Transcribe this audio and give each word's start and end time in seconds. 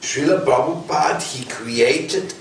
Srila 0.00 0.40
Prabhupada, 0.44 1.22
he 1.22 1.44
created 1.44 2.34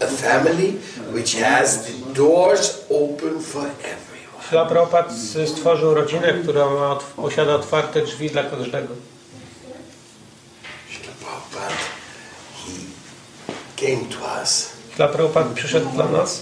a 0.00 0.06
family 0.06 0.70
which 1.12 1.34
has 1.34 1.86
the 1.86 2.14
doors 2.14 2.86
open 2.90 3.40
for 3.40 3.66
everyone. 3.66 4.42
Srila 4.48 4.66
Prabhupada 4.68 5.14
stworzył 5.46 5.94
rodzinę, 5.94 6.32
która 6.42 6.70
ma, 6.70 6.96
posiada 7.16 7.54
otwarte 7.54 8.02
drzwi 8.02 8.30
dla 8.30 8.42
każdego. 8.42 8.94
Srila 10.90 11.12
Prabhupada, 11.20 11.74
he 12.56 12.72
came 13.76 14.04
to 14.08 14.42
us. 14.42 14.70
Srila 14.94 15.08
Prabhupada 15.08 15.54
przyszedł 15.54 15.88
dla 15.88 16.08
nas 16.08 16.40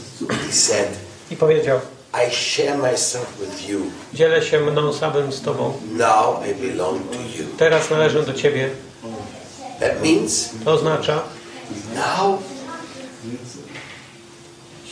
i 1.31 1.37
powiedział 1.37 1.81
i 2.29 2.31
share 2.31 2.79
myself 2.79 3.27
with 3.41 3.69
you. 3.69 3.79
Dzielę 4.15 4.43
się 4.43 4.61
mną 4.61 4.93
samym 4.93 5.33
z 5.33 5.41
Tobą. 5.43 5.73
Now 5.93 6.37
I 6.51 6.55
belong 6.69 7.11
to 7.11 7.17
you. 7.39 7.47
Teraz 7.59 7.91
należę 7.91 8.23
do 8.23 8.33
Ciebie. 8.35 8.69
That 9.81 10.03
means 10.03 10.51
To 10.65 10.73
oznacza, 10.73 11.23
now 11.95 12.39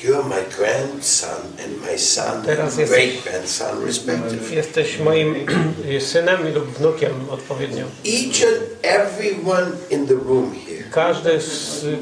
you're 0.03 0.25
my 0.25 0.43
grandson 0.57 1.41
and 1.65 1.81
my 1.93 1.99
son, 1.99 2.43
Teraz 2.43 2.71
and 2.71 2.79
jest- 2.79 2.93
great 2.93 3.23
grandson, 3.25 3.85
respectively. 3.87 4.55
jesteś 4.57 4.99
moim 4.99 5.47
synem 6.13 6.55
lub 6.55 6.79
wnukiem 6.79 7.11
odpowiednio. 7.31 7.85
Each 8.05 8.43
and 8.49 8.63
everyone 8.83 9.71
in 9.91 10.07
the 10.07 10.15
room 10.15 10.55
here 10.67 10.85
Każdy, 10.91 11.39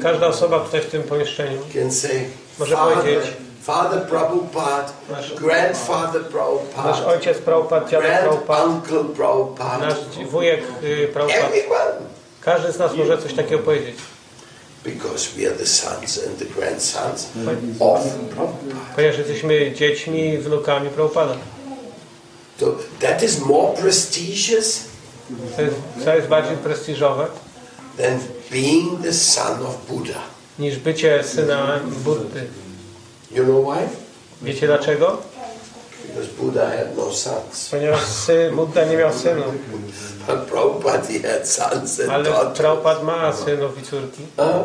każda 0.01 0.27
osoba 0.27 0.59
tutaj 0.59 0.81
w 0.81 0.85
tym 0.85 1.03
pomieszczeniu 1.03 1.57
can 1.73 1.91
say, 1.91 2.25
Może 2.59 2.75
powiedzieć. 2.77 3.21
Father 3.63 4.01
Prabhupada, 4.07 4.91
Nasz- 5.11 5.35
grandfather 5.35 6.21
Nasz 6.21 6.31
Prabhupada, 6.31 7.05
ojciec 7.05 7.37
Prabhupada, 7.37 7.89
dziadek 7.89 8.09
Prabhupada, 9.15 9.77
nasz 9.77 9.95
wujek 10.31 10.61
y, 10.83 11.07
Prabhupada. 11.13 11.97
Każdy 12.41 12.71
z 12.71 12.79
nas 12.79 12.95
może 12.95 13.17
coś 13.17 13.33
takiego 13.33 13.59
powiedzieć. 13.63 13.95
Because 14.83 15.29
we 15.37 15.47
are 15.47 15.55
the 15.57 15.65
sons 15.65 16.19
and 16.27 16.37
the 16.39 16.45
grandsons 16.45 17.27
of 17.79 17.99
Prabhupada. 18.35 18.75
Ponieważ 18.95 19.17
jesteśmy 19.17 19.71
dziećmi 19.71 20.19
i 20.29 20.37
wnukami 20.37 20.89
Prabhupada. 20.89 21.35
So 22.59 22.65
that 22.99 23.23
is 23.23 23.39
more 23.39 23.77
prestigious 23.81 24.79
To 25.55 25.61
jest, 25.61 25.75
co 26.05 26.15
jest 26.15 26.27
bardziej 26.27 26.57
prestiżowe 26.57 27.27
than 27.97 28.19
being 28.51 29.01
the 29.03 29.13
son 29.13 29.65
of 29.65 29.85
Buddha. 29.89 30.19
niż 30.59 30.77
bycie 30.79 31.23
syna 31.23 31.79
Buddy. 32.05 32.43
You 33.35 33.43
know 33.43 33.61
why? 33.73 33.87
Wiecie 34.41 34.67
dlaczego? 34.67 35.17
Because 36.07 36.29
Buddha 36.33 36.69
had 36.69 36.97
no 36.97 37.11
sons. 37.11 37.69
Ponieważ 37.71 37.99
Buddha 38.55 38.85
nie 38.85 38.97
miał 38.97 39.13
synów, 39.13 39.45
But 40.27 40.39
Prabhupada 40.39 41.29
had 41.31 41.47
sons 41.49 41.99
and 41.99 42.09
ale. 42.09 42.25
Prabhupada 42.55 43.03
ma 43.03 43.33
synów 43.33 43.81
i 43.81 43.85
córki. 43.85 44.21
Huh? 44.37 44.63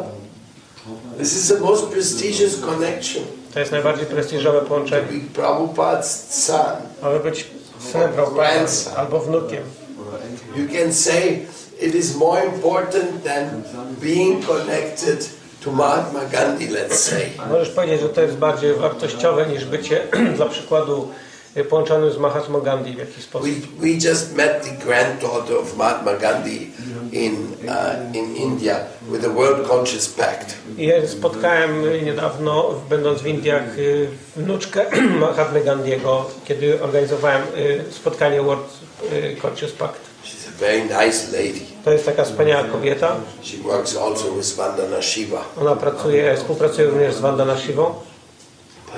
This 1.18 1.32
is 1.36 1.48
the 1.48 1.60
most 1.60 1.84
prestigious 1.86 2.60
connection. 2.60 3.24
To 3.54 3.60
jest 3.60 3.72
najbardziej 3.72 4.06
prestiżowe 4.06 4.60
To 4.60 4.66
połączenie. 4.66 5.06
be 5.06 5.40
Prabhupada's 5.42 6.26
son. 6.46 6.76
Aby 7.02 7.20
być 7.20 7.46
synem 7.92 8.12
Prabhupada 8.12 8.96
albo 8.96 9.18
wnukiem. 9.20 9.62
You 10.56 10.68
can 10.78 10.92
say 10.94 11.46
it 11.80 11.94
is 11.94 12.16
more 12.16 12.44
important 12.44 13.24
than 13.24 13.62
being 14.00 14.46
connected 14.46 15.28
to 15.64 15.72
Mahatma 15.72 16.24
Gandhi, 16.24 16.68
let's 16.68 16.94
say. 16.94 17.30
Możesz 17.50 17.70
powiedzieć, 17.70 18.00
że 18.00 18.08
to 18.08 18.20
jest 18.20 18.36
bardziej 18.36 18.74
wartościowe 18.74 19.46
niż 19.46 19.64
bycie 19.64 20.06
dla 20.36 20.46
przykładu 20.46 21.08
połączonym 21.68 22.12
z 22.12 22.18
Mahatma 22.18 22.60
Gandhi 22.60 22.92
w 22.92 22.98
jakiś 22.98 23.24
sposób. 23.24 23.48
We, 23.48 23.86
we 23.86 24.08
just 24.10 24.36
met 24.36 24.62
the 24.62 24.86
granddaughter 24.86 25.56
of 25.56 25.76
Mahatma 25.76 26.12
Gandhi 26.12 26.70
in, 27.12 27.34
uh, 27.68 28.16
in 28.16 28.36
India 28.36 28.76
with 29.10 29.22
the 29.22 29.34
World 29.34 29.68
Conscious 29.68 30.08
Pact. 30.08 30.54
Ja 30.78 31.08
spotkałem 31.08 32.04
niedawno, 32.04 32.74
będąc 32.90 33.22
w 33.22 33.26
Indiach, 33.26 33.78
y, 33.78 34.08
wnuczkę 34.36 34.84
Mahatmy 35.20 35.60
Gandhiego, 35.60 36.30
kiedy 36.44 36.82
organizowałem 36.82 37.42
y, 37.56 37.84
spotkanie 37.90 38.42
World 38.42 38.68
y, 39.12 39.36
Conscious 39.42 39.72
Pact. 39.72 40.00
She's 40.24 40.48
a 40.48 40.58
very 40.60 40.82
nice 40.82 41.32
lady. 41.32 41.60
To 41.84 41.92
jest 41.92 42.06
taka 42.06 42.24
wspaniała 42.24 42.64
kobieta. 42.64 43.16
She 43.42 43.56
works 43.56 43.96
also 43.96 44.34
with 44.34 44.56
Vandana 44.56 45.02
Shiva. 45.02 45.44
Ona 45.60 45.76
pracuje, 45.76 46.36
współpracuje 46.36 46.86
również 46.86 47.14
z 47.14 47.20
Vandana 47.20 47.56
Shivą, 47.56 47.94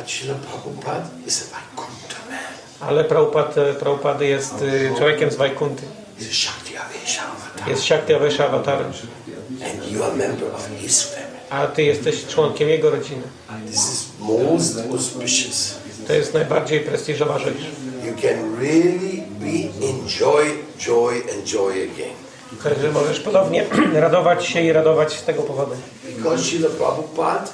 Srila 0.07 0.35
Prabhupada 0.35 1.11
a 1.27 1.51
Vaikuntha 1.53 2.17
man. 2.31 2.89
ale 2.91 3.05
Prabhupada, 3.05 3.75
Prabhupada 3.81 4.25
jest 4.25 4.55
y, 4.63 4.93
człowiekiem 4.99 5.31
z 5.31 5.37
Shakti 6.33 6.77
Avesha 6.77 7.23
avatar. 7.23 7.69
Jest 7.69 7.83
Shakti 7.85 8.15
Avesha 8.15 8.45
Avatarem, 8.47 8.93
And 9.65 9.93
you 9.93 10.03
are 10.05 10.13
a 10.13 10.17
member 10.17 10.55
of 10.55 10.69
his 10.81 11.03
family. 11.03 11.31
a 11.51 11.67
ty 11.67 11.83
jesteś 11.83 12.27
członkiem 12.27 12.69
jego 12.69 12.91
rodziny. 12.91 13.23
This 13.67 13.93
is 13.93 14.07
most 14.19 14.79
auspicious. 14.93 15.75
To 16.07 16.13
jest 16.13 16.35
najbardziej 16.35 16.81
prestiżowa 16.81 17.39
rzecz. 17.39 17.59
You 18.07 18.13
can 18.23 18.57
really 18.61 19.23
be 19.41 19.87
enjoy, 19.87 20.47
joy, 20.79 21.15
and 21.15 21.45
joy 21.45 21.71
again. 21.73 22.15
Także 22.63 22.91
możesz 22.91 23.21
ponownie 23.21 23.67
radować 23.95 24.47
się 24.47 24.61
i 24.63 24.73
radować 24.73 25.13
z 25.13 25.25
tego 25.25 25.43
powodu. 25.43 25.73
Because 26.17 26.45
Srila 26.45 26.69
Prabhupada, 26.69 27.49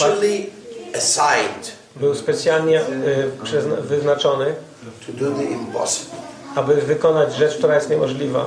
Prabhupada- 0.00 0.20
Był 1.96 2.14
specjalnie 2.14 2.80
y, 2.80 3.30
wyznaczony, 3.82 4.54
aby 6.54 6.74
wykonać 6.74 7.34
rzecz, 7.34 7.56
która 7.58 7.74
jest 7.74 7.90
niemożliwa. 7.90 8.46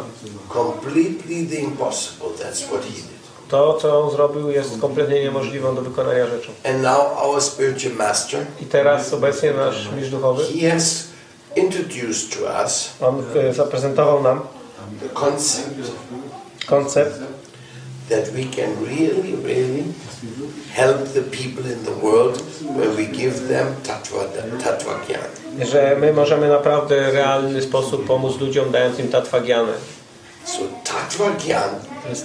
To, 3.49 3.77
co 3.81 4.03
on 4.03 4.11
zrobił, 4.11 4.49
jest 4.49 4.69
kompletnie 4.81 5.23
niemożliwą 5.23 5.75
do 5.75 5.81
wykonania 5.81 6.27
rzeczą. 6.27 6.51
I 8.61 8.65
teraz 8.65 9.13
obecnie 9.13 9.51
nasz 9.53 9.89
mistrz 9.95 10.11
duchowy, 10.11 10.43
on 13.01 13.23
y, 13.49 13.53
zaprezentował 13.53 14.23
nam 14.23 14.41
the 15.01 15.09
concept 15.09 15.69
koncept, 16.67 17.19
that 18.09 18.29
we 18.29 18.43
can 18.43 18.85
really 18.85 19.35
help 20.73 21.13
the 21.13 21.21
people 21.21 21.71
in 21.71 21.83
the 21.83 22.05
world 22.05 22.41
when 22.61 22.95
we 22.95 23.05
give 23.05 23.47
them 23.47 23.75
gyan. 25.07 25.65
że 25.65 25.95
my 25.99 26.13
możemy 26.13 26.47
naprawdę 26.47 27.11
w 27.11 27.13
realny 27.13 27.61
sposób 27.61 28.05
pomóc 28.07 28.39
ludziom, 28.39 28.71
dając 28.71 28.99
im 28.99 29.07
tatwagianę. 29.07 29.73
So 30.45 30.61
tattva 30.83 31.29
gyan, 31.31 31.69
is 32.11 32.23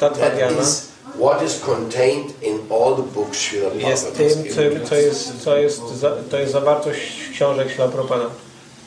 what 1.19 1.43
is 1.43 1.61
contained 1.61 2.43
in 2.43 2.59
all 2.71 2.97
the 2.97 3.03
books 3.03 3.39
jest 3.75 4.13
Prabhupada 4.13 4.17
tym, 4.17 4.45
co, 4.55 4.89
co, 4.89 4.95
jest, 4.95 5.33
co 5.45 5.57
jest, 5.57 5.83
to 6.31 6.39
jest 6.39 6.53
zawartość 6.53 7.31
książek 7.33 7.69
Propada. 7.93 8.25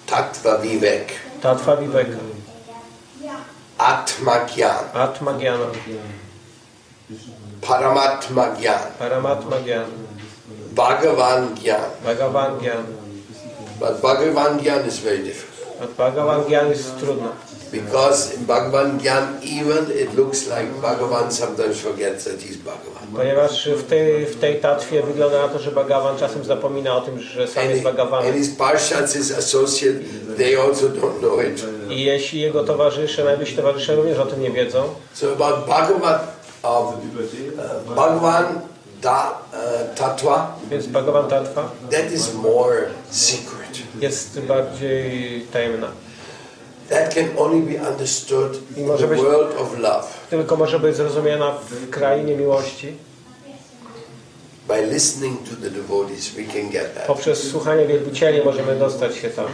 Tattva 0.06 0.58
vivek, 0.58 1.08
Tatva 1.42 1.78
Viveka, 1.78 2.18
atma 3.78 4.46
gyan, 4.46 4.86
Atma 4.94 5.34
Gyana, 5.34 5.66
paramatma 7.62 8.56
gyan, 8.60 8.82
Paramatma 9.00 9.58
Gyana, 9.66 9.88
bhagavan 10.76 11.56
gyan. 11.56 11.90
Bhagavan 12.06 12.60
Gyana. 12.60 12.86
But 13.80 14.02
bhagavan 14.02 14.60
gyan 14.60 14.86
is 14.88 15.00
very 15.00 15.24
difficult. 15.24 15.54
A 15.80 15.86
Bhagavan 15.86 16.44
Gyan 16.50 16.70
jest 16.70 16.98
trudno. 17.00 17.30
Because 17.72 18.34
in 18.34 18.46
Bhagavan 18.48 18.98
Gyan, 19.00 19.38
even 19.44 19.92
it 19.92 20.16
looks 20.16 20.48
like 20.48 20.66
Bhagavan 20.82 21.32
sometimes 21.32 21.80
forgets 21.80 22.24
that 22.26 22.42
he's 22.42 22.58
Bhagavan. 22.58 23.08
Ponieważ 23.16 23.68
w 23.70 23.84
tej, 23.84 24.26
w 24.26 24.40
tej 24.40 24.56
tatwie 24.62 25.04
wygląda 25.04 25.42
na 25.42 25.48
to, 25.48 25.60
że 25.60 25.72
Bhagavan 25.72 26.18
czasem 26.18 26.44
zapomina 26.44 26.96
o 26.98 27.02
tym, 27.02 27.20
że 27.20 27.48
sam 27.48 27.64
And, 27.64 27.72
jest 27.72 27.84
Bhagawanem. 27.84 28.28
and 28.30 28.38
his 28.38 28.56
parshads, 28.56 29.14
his 29.14 29.32
associate, 29.38 30.00
they 30.38 30.56
also 30.62 30.90
don't 30.90 31.20
know 31.20 31.40
it. 31.42 31.66
I 31.90 32.04
jeśli 32.04 32.42
jego 32.42 32.64
towarzysze, 32.64 33.24
najwyżsi 33.24 33.56
towarzysze 33.56 33.96
również 33.96 34.18
o 34.18 34.26
tym 34.26 34.42
nie 34.42 34.52
wiedzą, 34.52 34.84
So 35.14 35.32
about 35.34 35.66
Bhagavan, 35.68 36.20
uh, 36.76 37.96
Bhagavan 37.96 38.46
da, 39.02 39.42
uh, 39.54 39.96
Tattva, 39.96 40.56
więc 40.70 40.88
Bhagavan 40.88 41.28
Tattva 41.30 41.70
that 41.92 42.12
is 42.12 42.34
more 42.34 42.78
secret. 43.12 43.78
jest 44.02 44.40
bardziej 44.40 45.42
tajemna. 45.54 45.88
That 46.90 47.14
can 47.14 47.26
only 47.38 47.62
be 47.78 47.90
understood 47.92 48.60
in 48.78 48.88
the 48.98 49.08
być- 49.08 49.22
world 49.22 49.58
of 49.62 49.78
love 49.80 50.08
Tylko 50.30 50.56
może 50.56 50.80
być 50.80 50.96
zrozumiana 50.96 51.52
w 51.70 51.90
krainie 51.90 52.36
miłości. 52.36 52.94
by 54.68 54.86
listening 54.94 55.40
to 55.50 55.56
the 55.62 55.70
devotees. 55.70 56.30
We 56.36 56.44
can 56.44 56.70
get 56.70 56.96
that. 56.96 57.06
Poprzez 57.08 57.50
słuchanie 57.52 57.86
wielbicieli 57.86 58.46
możemy 58.46 58.76
dostać 58.76 59.16
się 59.16 59.30
tam. 59.30 59.46